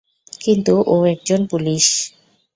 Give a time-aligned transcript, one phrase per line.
[0.41, 1.85] কিন্তু ও একজন পুলিশ।